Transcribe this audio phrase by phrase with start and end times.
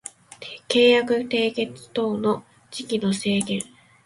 [0.67, 3.61] 契約締結等の時期の制限